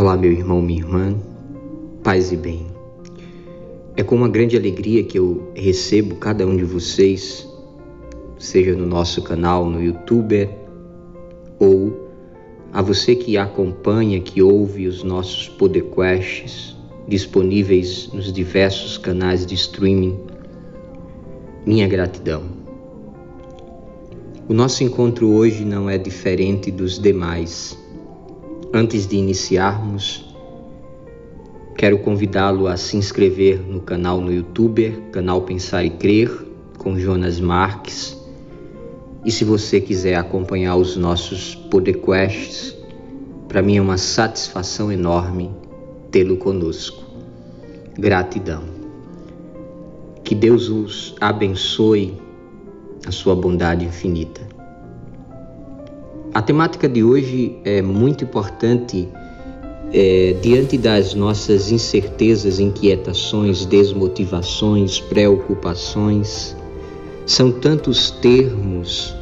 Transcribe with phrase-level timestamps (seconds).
[0.00, 1.14] Olá, meu irmão, minha irmã,
[2.02, 2.68] paz e bem.
[3.94, 7.46] É com uma grande alegria que eu recebo cada um de vocês,
[8.38, 10.48] seja no nosso canal no YouTube
[11.58, 12.10] ou
[12.72, 16.74] a você que acompanha, que ouve os nossos podcasts
[17.06, 20.18] disponíveis nos diversos canais de streaming.
[21.66, 22.44] Minha gratidão.
[24.48, 27.78] O nosso encontro hoje não é diferente dos demais
[28.72, 30.32] Antes de iniciarmos,
[31.76, 36.30] quero convidá-lo a se inscrever no canal no YouTube, canal Pensar e Crer,
[36.78, 38.16] com Jonas Marques.
[39.24, 42.76] E se você quiser acompanhar os nossos podcasts,
[43.48, 45.50] para mim é uma satisfação enorme
[46.12, 47.02] tê-lo conosco.
[47.98, 48.62] Gratidão.
[50.22, 52.16] Que Deus os abençoe
[53.04, 54.59] a sua bondade infinita.
[56.32, 59.08] A temática de hoje é muito importante
[59.92, 66.54] é, diante das nossas incertezas, inquietações, desmotivações, preocupações.
[67.26, 69.12] São tantos termos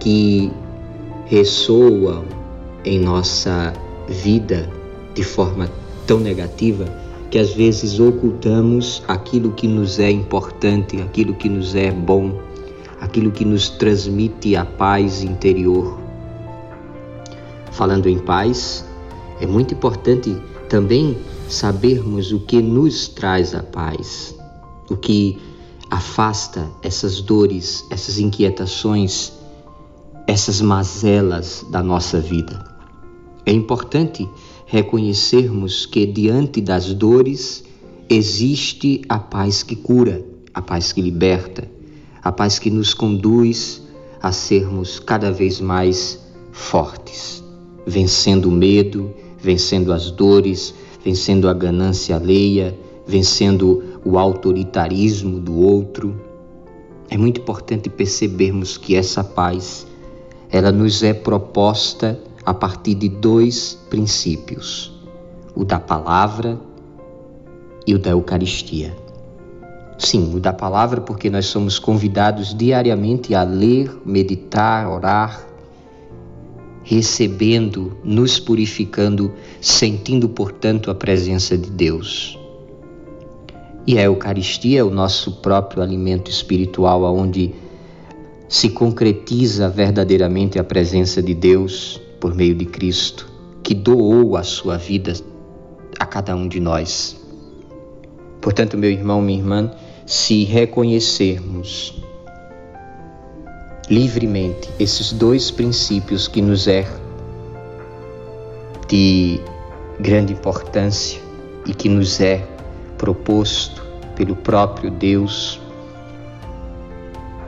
[0.00, 0.50] que
[1.26, 2.24] ressoam
[2.84, 3.72] em nossa
[4.08, 4.68] vida
[5.14, 5.70] de forma
[6.04, 6.84] tão negativa
[7.30, 12.40] que às vezes ocultamos aquilo que nos é importante, aquilo que nos é bom,
[13.00, 15.99] aquilo que nos transmite a paz interior
[17.80, 18.84] Falando em paz,
[19.40, 20.36] é muito importante
[20.68, 21.16] também
[21.48, 24.34] sabermos o que nos traz a paz,
[24.90, 25.38] o que
[25.90, 29.32] afasta essas dores, essas inquietações,
[30.26, 32.62] essas mazelas da nossa vida.
[33.46, 34.28] É importante
[34.66, 37.64] reconhecermos que diante das dores
[38.10, 41.66] existe a paz que cura, a paz que liberta,
[42.22, 43.80] a paz que nos conduz
[44.20, 46.20] a sermos cada vez mais
[46.52, 47.48] fortes
[47.86, 52.76] vencendo o medo, vencendo as dores, vencendo a ganância alheia,
[53.06, 56.20] vencendo o autoritarismo do outro.
[57.08, 59.86] É muito importante percebermos que essa paz,
[60.50, 64.92] ela nos é proposta a partir de dois princípios:
[65.54, 66.58] o da palavra
[67.86, 68.96] e o da Eucaristia.
[69.98, 75.46] Sim, o da palavra, porque nós somos convidados diariamente a ler, meditar, orar,
[76.90, 82.36] recebendo, nos purificando, sentindo, portanto, a presença de Deus.
[83.86, 87.54] E a Eucaristia é o nosso próprio alimento espiritual, onde
[88.48, 93.30] se concretiza verdadeiramente a presença de Deus por meio de Cristo,
[93.62, 95.12] que doou a sua vida
[95.96, 97.16] a cada um de nós.
[98.40, 99.70] Portanto, meu irmão, minha irmã,
[100.04, 102.02] se reconhecermos
[103.90, 106.86] livremente esses dois princípios que nos é
[108.88, 109.40] de
[109.98, 111.20] grande importância
[111.66, 112.46] e que nos é
[112.96, 113.84] proposto
[114.14, 115.60] pelo próprio Deus,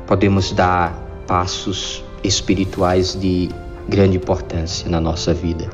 [0.06, 0.92] podemos dar
[1.28, 3.48] passos espirituais de
[3.88, 5.70] grande importância na nossa vida.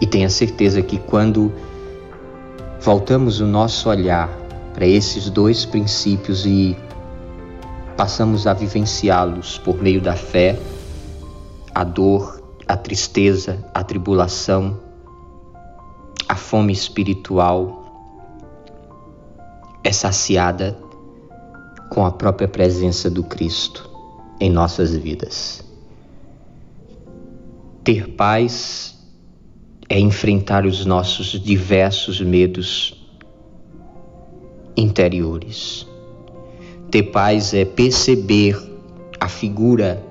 [0.00, 1.52] E tenha certeza que quando
[2.80, 4.28] voltamos o nosso olhar
[4.74, 6.76] para esses dois princípios e
[7.96, 10.58] passamos a vivenciá-los por meio da fé,
[11.74, 14.80] a dor, a tristeza, a tribulação,
[16.28, 17.82] a fome espiritual
[19.84, 20.78] é saciada
[21.90, 23.90] com a própria presença do Cristo
[24.40, 25.62] em nossas vidas.
[27.84, 28.96] Ter paz
[29.88, 32.98] é enfrentar os nossos diversos medos
[34.76, 35.86] interiores
[36.92, 38.54] ter paz é perceber
[39.18, 40.04] a figura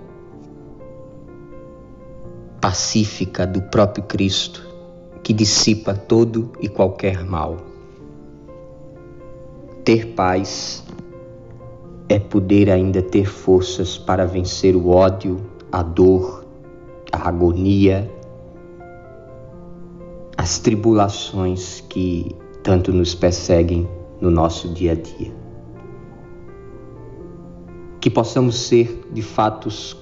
[2.59, 4.67] pacífica do próprio Cristo
[5.21, 7.57] que dissipa todo e qualquer mal.
[9.85, 10.83] Ter paz
[12.09, 15.39] é poder ainda ter forças para vencer o ódio,
[15.71, 16.43] a dor,
[17.11, 18.09] a agonia,
[20.35, 23.87] as tribulações que tanto nos perseguem
[24.19, 25.40] no nosso dia a dia
[28.01, 29.95] que possamos ser de fatos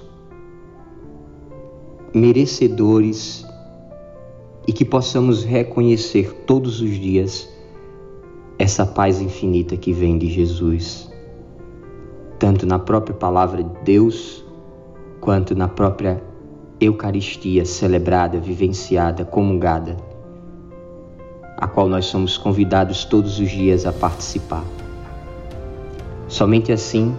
[2.14, 3.46] merecedores
[4.66, 7.46] e que possamos reconhecer todos os dias
[8.58, 11.10] essa paz infinita que vem de Jesus,
[12.38, 14.44] tanto na própria palavra de Deus,
[15.20, 16.22] quanto na própria
[16.80, 19.98] Eucaristia celebrada, vivenciada, comungada,
[21.56, 24.64] a qual nós somos convidados todos os dias a participar.
[26.28, 27.14] Somente assim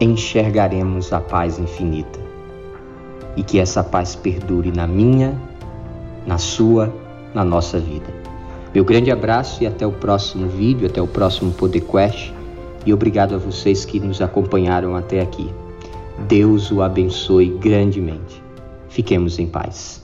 [0.00, 2.20] enxergaremos a paz infinita.
[3.36, 5.34] E que essa paz perdure na minha,
[6.26, 6.92] na sua
[7.34, 8.06] na nossa vida.
[8.72, 12.32] Meu grande abraço e até o próximo vídeo, até o próximo podcast.
[12.86, 15.50] E obrigado a vocês que nos acompanharam até aqui.
[16.28, 18.42] Deus o abençoe grandemente.
[18.88, 20.03] Fiquemos em paz.